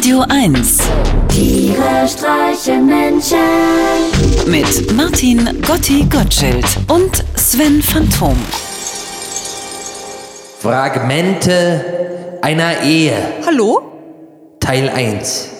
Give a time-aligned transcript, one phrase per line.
[0.00, 0.78] Radio 1.
[1.28, 3.36] Tiere streichen Menschen.
[4.46, 8.34] Mit Martin Gotti Gottschild und Sven Phantom.
[10.58, 13.12] Fragmente einer Ehe.
[13.44, 13.82] Hallo?
[14.58, 15.50] Teil 1.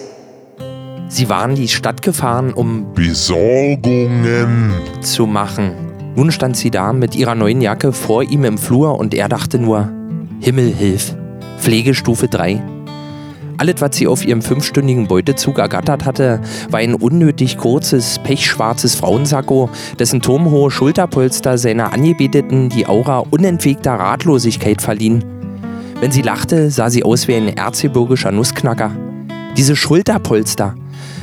[1.07, 4.73] Sie waren die Stadt gefahren, um Besorgungen.
[5.01, 6.13] zu machen.
[6.15, 9.59] Nun stand sie da mit ihrer neuen Jacke vor ihm im Flur und er dachte
[9.59, 9.91] nur,
[10.39, 11.15] Himmel hilf,
[11.59, 12.80] Pflegestufe 3.
[13.61, 19.69] Alles, was sie auf ihrem fünfstündigen Beutezug ergattert hatte, war ein unnötig kurzes, pechschwarzes Frauensacko,
[19.99, 25.23] dessen turmhohe Schulterpolster seiner Angebeteten die Aura unentwegter Ratlosigkeit verliehen.
[25.99, 28.93] Wenn sie lachte, sah sie aus wie ein erzgebirgischer Nussknacker.
[29.55, 30.73] Diese Schulterpolster,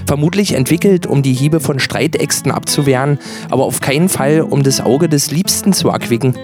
[0.06, 3.18] vermutlich entwickelt, um die Hiebe von Streitäxten abzuwehren,
[3.50, 6.36] aber auf keinen Fall, um das Auge des Liebsten zu erquicken.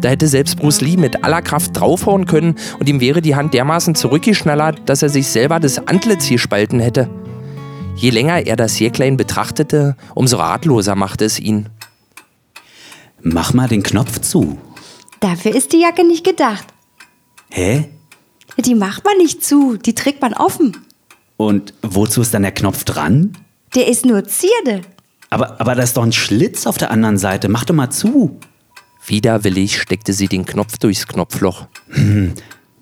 [0.00, 3.54] Da hätte selbst Bruce Lee mit aller Kraft draufhauen können und ihm wäre die Hand
[3.54, 7.08] dermaßen zurückgeschnellert, dass er sich selber das Antlitz gespalten hätte.
[7.96, 11.68] Je länger er das Jäcklein betrachtete, umso ratloser machte es ihn.
[13.22, 14.58] Mach mal den Knopf zu.
[15.20, 16.66] Dafür ist die Jacke nicht gedacht.
[17.50, 17.88] Hä?
[18.58, 20.76] Die macht man nicht zu, die trägt man offen.
[21.36, 23.36] Und wozu ist dann der Knopf dran?
[23.74, 24.82] Der ist nur Zierde.
[25.30, 27.48] Aber, aber da ist doch ein Schlitz auf der anderen Seite.
[27.48, 28.38] Mach doch mal zu.
[29.06, 31.66] Widerwillig steckte sie den Knopf durchs Knopfloch.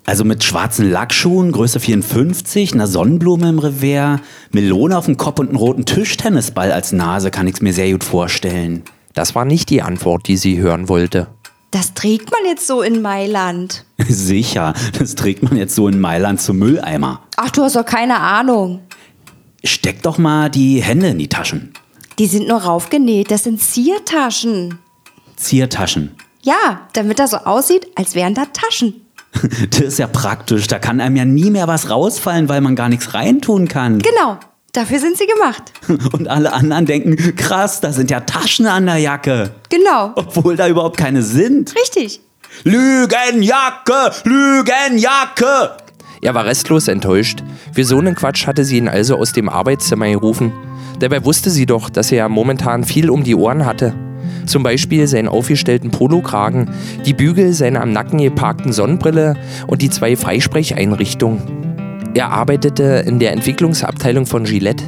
[0.05, 4.19] Also mit schwarzen Lackschuhen, Größe 54, einer Sonnenblume im Revers,
[4.51, 8.03] Melone auf dem Kopf und einen roten Tischtennisball als Nase kann ich's mir sehr gut
[8.03, 8.83] vorstellen.
[9.13, 11.27] Das war nicht die Antwort, die sie hören wollte.
[11.71, 13.85] Das trägt man jetzt so in Mailand.
[14.07, 17.21] Sicher, das trägt man jetzt so in Mailand zum Mülleimer.
[17.35, 18.81] Ach, du hast doch keine Ahnung.
[19.63, 21.73] Steck doch mal die Hände in die Taschen.
[22.19, 24.79] Die sind nur raufgenäht, das sind Ziertaschen.
[25.43, 26.15] Ziertaschen.
[26.41, 28.99] Ja, damit das so aussieht, als wären da Taschen.
[29.71, 30.67] Das ist ja praktisch.
[30.67, 33.99] Da kann einem ja nie mehr was rausfallen, weil man gar nichts reintun kann.
[33.99, 34.37] Genau,
[34.73, 35.63] dafür sind sie gemacht.
[36.13, 39.51] Und alle anderen denken, krass, da sind ja Taschen an der Jacke.
[39.69, 41.73] Genau, Obwohl da überhaupt keine sind.
[41.75, 42.21] richtig.
[42.63, 45.77] Lügenjacke, Lügenjacke.
[46.21, 47.43] Er war restlos enttäuscht.
[47.73, 50.53] Für so einen Quatsch hatte sie ihn also aus dem Arbeitszimmer gerufen.
[50.99, 53.93] Dabei wusste sie doch, dass er momentan viel um die Ohren hatte.
[54.45, 56.69] Zum Beispiel seinen aufgestellten Polokragen,
[57.05, 59.35] die Bügel seiner am Nacken geparkten Sonnenbrille
[59.67, 61.41] und die zwei Freisprecheinrichtungen.
[62.13, 64.83] Er arbeitete in der Entwicklungsabteilung von Gillette.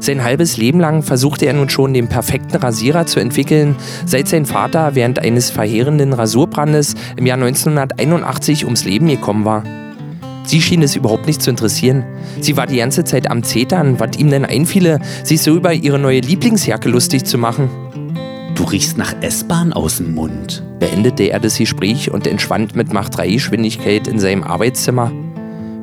[0.00, 3.76] Sein halbes Leben lang versuchte er nun schon den perfekten Rasierer zu entwickeln,
[4.06, 9.62] seit sein Vater während eines verheerenden Rasurbrandes im Jahr 1981 ums Leben gekommen war.
[10.46, 12.04] Sie schien es überhaupt nicht zu interessieren.
[12.40, 15.98] Sie war die ganze Zeit am Zetern, was ihm denn einfiele, sich so über ihre
[15.98, 17.70] neue Lieblingsjacke lustig zu machen.
[18.54, 20.62] Du riechst nach S-Bahn aus dem Mund.
[20.78, 25.10] Beendete er das Gespräch und entschwand mit Mach 3 Geschwindigkeit in seinem Arbeitszimmer.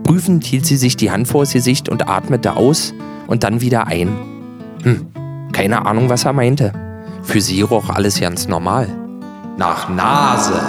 [0.03, 2.93] Prüfend hielt sie sich die Hand vors Gesicht und atmete aus
[3.27, 4.09] und dann wieder ein.
[4.83, 5.07] Hm,
[5.51, 6.71] keine Ahnung, was er meinte.
[7.23, 8.87] Für sie roch alles ganz normal.
[9.57, 10.61] Nach Nase.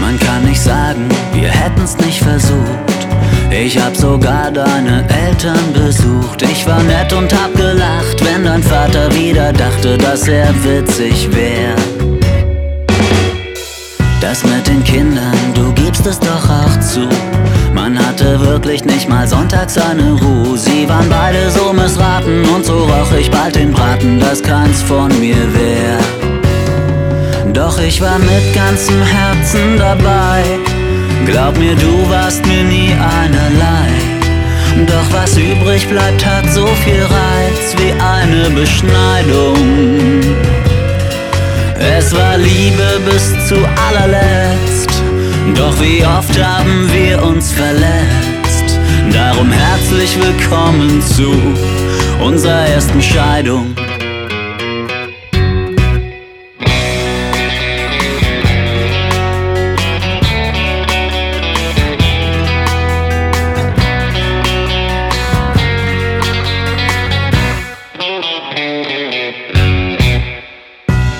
[0.00, 2.71] Man kann nicht sagen, wir hätten's nicht versucht.
[3.64, 6.42] Ich hab sogar deine Eltern besucht.
[6.42, 11.76] Ich war nett und hab gelacht, wenn dein Vater wieder dachte, dass er witzig wär.
[14.20, 17.08] Das mit den Kindern, du gibst es doch auch zu.
[17.72, 20.58] Man hatte wirklich nicht mal sonntags eine Ruhe.
[20.58, 25.08] Sie waren beide so missraten und so roch ich bald den Braten, dass keins von
[25.20, 25.98] mir wär.
[27.52, 30.42] Doch ich war mit ganzem Herzen dabei.
[31.26, 33.88] Glaub mir, du warst mir nie einerlei.
[34.86, 39.56] Doch was übrig bleibt, hat so viel Reiz wie eine Beschneidung.
[41.78, 43.56] Es war Liebe bis zu
[43.88, 44.90] allerletzt.
[45.54, 48.78] Doch wie oft haben wir uns verletzt.
[49.12, 51.32] Darum herzlich willkommen zu
[52.24, 53.74] unserer ersten Scheidung.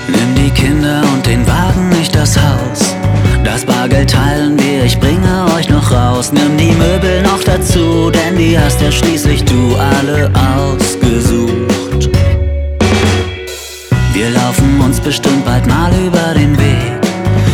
[0.07, 2.95] Nimm die Kinder und den Wagen, nicht das Haus.
[3.43, 6.31] Das Bargeld teilen wir, ich bringe euch noch raus.
[6.33, 12.09] Nimm die Möbel noch dazu, denn die hast ja schließlich du alle ausgesucht.
[14.13, 17.01] Wir laufen uns bestimmt bald mal über den Weg.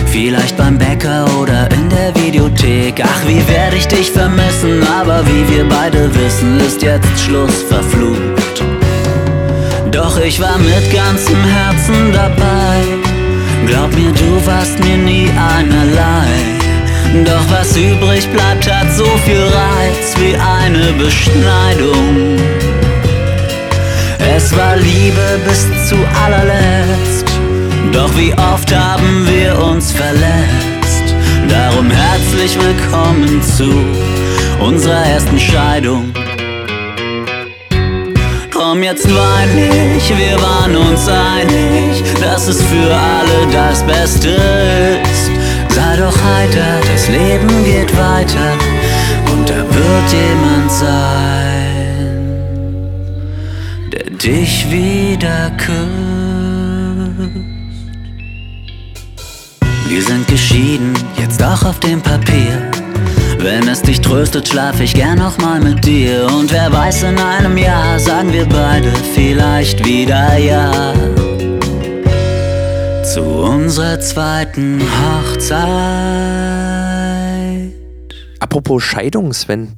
[0.06, 3.04] Vielleicht beim Bäcker oder in der Videothek.
[3.04, 8.79] Ach, wie werde ich dich vermissen, aber wie wir beide wissen, ist jetzt Schluss verflucht.
[10.10, 12.82] Doch ich war mit ganzem Herzen dabei.
[13.68, 16.26] Glaub mir, du warst mir nie einerlei.
[17.26, 22.40] Doch was übrig bleibt, hat so viel Reiz wie eine Beschneidung.
[24.36, 25.96] Es war Liebe bis zu
[26.26, 27.28] allerletzt.
[27.92, 31.14] Doch wie oft haben wir uns verletzt.
[31.48, 33.72] Darum herzlich willkommen zu
[34.60, 36.12] unserer ersten Scheidung.
[38.70, 45.32] Komm, jetzt wein nicht, wir waren uns einig, dass es für alle das Beste ist.
[45.70, 48.54] Sei doch heiter, das Leben geht weiter
[49.32, 51.66] und da wird jemand sein,
[53.92, 55.80] der dich wieder küsst.
[59.88, 62.70] Wir sind geschieden, jetzt auch auf dem Papier.
[63.42, 66.28] Wenn es dich tröstet, schlaf ich gern noch mal mit dir.
[66.28, 70.94] Und wer weiß, in einem Jahr sagen wir beide vielleicht wieder ja.
[73.02, 75.60] Zu unserer zweiten Hochzeit.
[78.42, 79.78] Apropos Scheidung, Sven.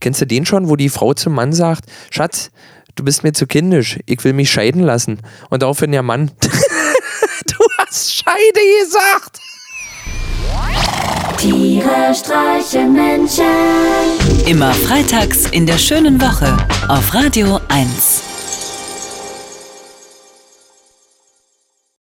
[0.00, 2.50] Kennst du den schon, wo die Frau zum Mann sagt, Schatz,
[2.96, 5.20] du bist mir zu kindisch, ich will mich scheiden lassen.
[5.48, 9.40] Und daraufhin der Mann, du hast Scheide gesagt.
[11.40, 13.44] Tiere streichen Menschen.
[14.46, 16.54] Immer freitags in der schönen Woche
[16.86, 18.29] auf Radio 1.